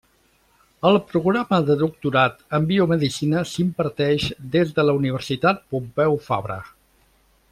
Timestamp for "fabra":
6.31-6.61